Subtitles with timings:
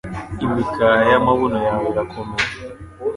[0.45, 2.49] Imikaya y'amabuno yawe irakomeye